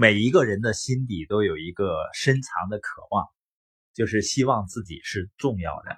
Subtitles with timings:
[0.00, 3.26] 每一个人的心底都有一个深藏的渴望，
[3.94, 5.96] 就是希望自己是重要的，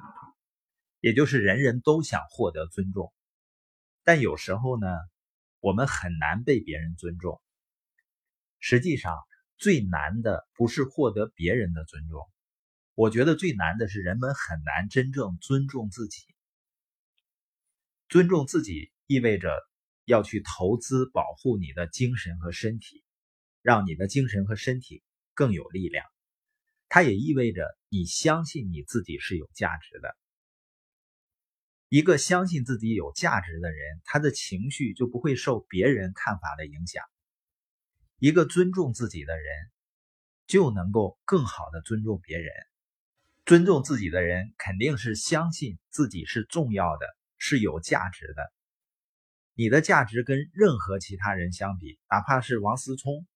[1.00, 3.12] 也就是人人都想获得尊重。
[4.02, 4.86] 但有时候呢，
[5.58, 7.42] 我们很难被别人尊重。
[8.58, 9.18] 实际上，
[9.58, 12.26] 最难的不是获得别人的尊重，
[12.94, 16.24] 我觉得最难的是人们很难真正尊重自己。
[18.08, 19.54] 尊重自己意味着
[20.06, 23.04] 要去投资保护你的精神和身体。
[23.62, 25.02] 让你的精神和身体
[25.34, 26.06] 更有力量，
[26.88, 30.16] 它也意味着你相信你自己是有价值的。
[31.88, 37.02] 一个相信自己有价值的人，他的情绪就不会受别人看法的影响。
[38.18, 39.70] 一个尊重自己的人，
[40.46, 42.52] 就能够更好的尊重别人。
[43.44, 47.06] 尊重自己的人，肯定是相信自己是重要的，
[47.38, 48.52] 是有价值的。
[49.54, 53.26] 你的价值跟任何其他人相比，哪怕是王思聪。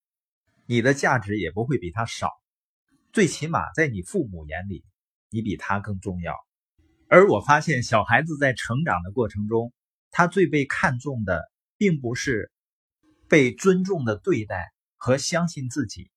[0.66, 2.30] 你的价值也不会比他少，
[3.12, 4.82] 最起码在你父母眼里，
[5.28, 6.34] 你比他更重要。
[7.06, 9.74] 而我发现，小孩子在成长的过程中，
[10.10, 11.42] 他最被看重的，
[11.76, 12.50] 并不是
[13.28, 16.10] 被尊重的对待和相信自己，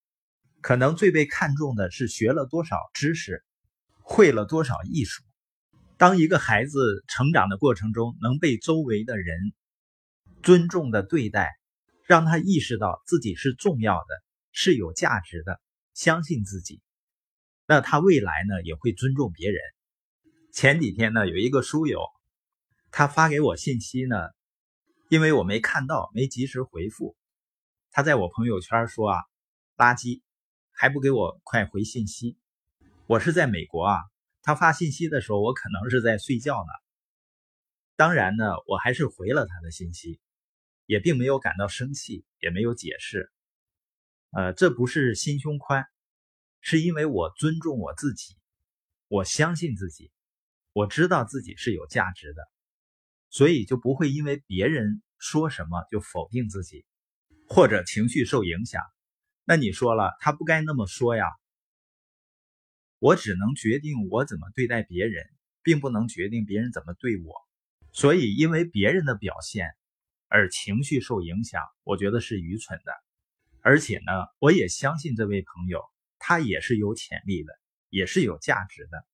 [0.62, 3.44] 可能最被看重的是学了多少知识，
[4.02, 5.24] 会了多少艺术。
[5.98, 9.38] 当一个孩子成长的过程中，能被周围的人
[10.42, 11.52] 尊重的对待，
[12.06, 14.27] 让他意识到自己是重要的。
[14.60, 15.62] 是有价值的，
[15.94, 16.82] 相信自己，
[17.68, 19.62] 那他未来呢也会尊重别人。
[20.52, 22.02] 前几天呢，有一个书友，
[22.90, 24.16] 他发给我信息呢，
[25.10, 27.16] 因为我没看到，没及时回复，
[27.92, 29.20] 他在我朋友圈说啊，
[29.78, 30.24] 垃圾，
[30.72, 32.36] 还不给我快回信息。
[33.06, 34.00] 我是在美国啊，
[34.42, 36.72] 他发信息的时候，我可能是在睡觉呢。
[37.96, 40.20] 当然呢，我还是回了他的信息，
[40.88, 43.32] 也并没有感到生气，也没有解释。
[44.32, 45.86] 呃，这不是心胸宽，
[46.62, 48.36] 是因为我尊重我自己，
[49.08, 50.12] 我相信自己，
[50.74, 52.44] 我知道自己是有价值的，
[53.30, 56.86] 所以就不会因为别人说什么就否定自己，
[57.48, 58.84] 或者情绪受影响。
[59.46, 61.26] 那你说了，他不该那么说呀。
[63.00, 65.26] 我只能决定我怎么对待别人，
[65.64, 67.34] 并不能决定别人怎么对我。
[67.94, 69.70] 所以，因为别人的表现
[70.28, 72.92] 而情绪受影响，我觉得是愚蠢的。
[73.68, 75.84] 而且呢，我也相信这位朋友，
[76.20, 77.52] 他也是有潜力的，
[77.90, 79.06] 也是有价值的。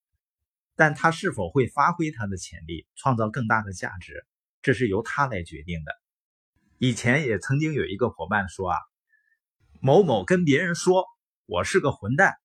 [0.75, 4.27] 但他是否会发挥他的潜力，创造更大的价值，
[4.61, 5.91] 这是由他来决定的。
[6.77, 8.77] 以前也曾经有一个伙伴说啊，
[9.81, 11.03] 某某跟别人说
[11.47, 12.35] 我是个混蛋，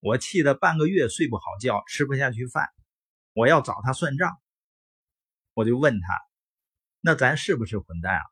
[0.00, 2.70] 我气得半个月睡不好觉，吃不下去饭，
[3.34, 4.34] 我要找他算账。
[5.52, 6.06] 我就问他，
[7.02, 8.22] 那咱是不是混蛋啊？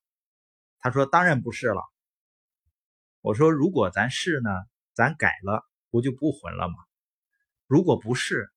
[0.78, 1.91] 他说当然不是了。
[3.22, 4.50] 我说：“如果咱是呢，
[4.94, 6.74] 咱改了，不就不混了吗？
[7.68, 8.50] 如果不是，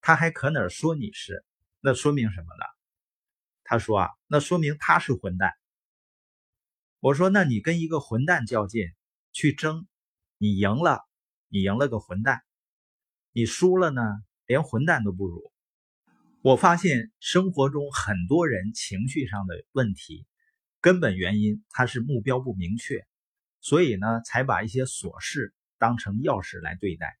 [0.00, 1.44] 他还可哪说你是？
[1.80, 2.64] 那说明什么呢？”
[3.62, 5.52] 他说：“啊，那说明他是混蛋。”
[6.98, 8.88] 我说：“那你跟一个混蛋较劲，
[9.30, 9.86] 去争，
[10.36, 11.00] 你赢了，
[11.46, 12.38] 你赢了个混蛋；
[13.30, 14.02] 你输了呢，
[14.46, 15.52] 连混蛋都不如。”
[16.42, 20.26] 我发现生活中很多人情绪上的问题，
[20.80, 23.06] 根本原因他是目标不明确。
[23.68, 27.18] 所以呢，才把一些琐事当成钥匙来对待。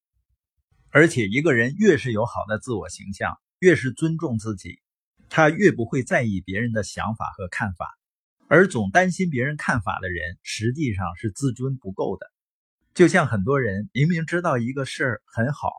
[0.88, 4.80] 而且，一个人越是有好的自我形象，越是尊重自己，
[5.28, 7.98] 他越不会在意别人的想法和看法。
[8.48, 12.26] 而总担心别人看法的人，实际上是自尊不够的。
[12.94, 15.70] 就像很多人明明知道一个事儿很好，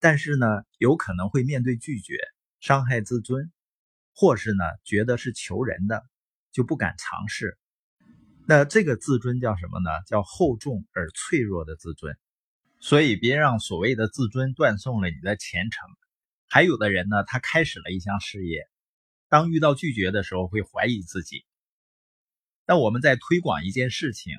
[0.00, 2.18] 但是呢，有可能会面对拒绝，
[2.60, 3.50] 伤害自尊，
[4.14, 6.04] 或是呢，觉得是求人的，
[6.52, 7.56] 就不敢尝试。
[8.46, 9.90] 那这个自尊叫什么呢？
[10.06, 12.16] 叫厚重而脆弱的自尊。
[12.82, 15.88] 所以别让所谓的自尊断送了你的前程。
[16.48, 18.66] 还有的人呢，他开始了一项事业，
[19.28, 21.44] 当遇到拒绝的时候会怀疑自己。
[22.66, 24.32] 那我们在推广一件事情，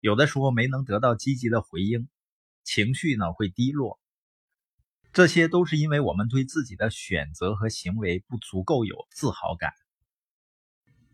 [0.00, 2.08] 有的时候没能得到积极的回应，
[2.64, 4.00] 情绪呢会低落。
[5.12, 9.72] 这些都是因为我们对自己的选择和行为不足够有自豪感。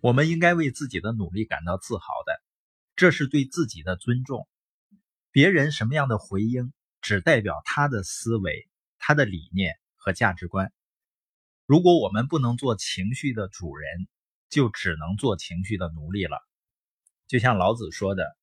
[0.00, 2.40] 我们应该为自己的努力感到自豪的，
[2.94, 4.48] 这是对自己的尊重。
[5.32, 8.68] 别人什么样的回应，只代表他的思维、
[8.98, 10.72] 他的理念和价值观。
[11.66, 14.08] 如果我们不能做情绪的主人，
[14.48, 16.38] 就只能做情绪的奴隶了。
[17.26, 18.36] 就像老子说的：“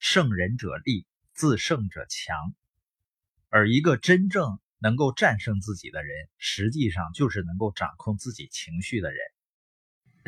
[0.00, 2.54] 胜人者力，自胜者强。”
[3.50, 9.20] 而一个真正能够战胜自己的人，实际上就是能够掌控自己情绪的人。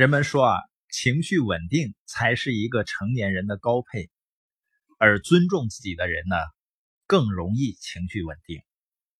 [0.02, 0.58] 人们说啊，
[0.90, 4.10] 情绪稳定才是一个成年人的高配，
[4.99, 6.34] 而尊重自己的人呢，
[7.06, 8.60] 更容易情绪稳定。